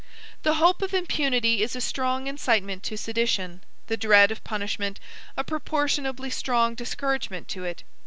[0.41, 4.99] The hope of impunity is a strong incitement to sedition; the dread of punishment,
[5.37, 7.83] a proportionably strong discouragement to it.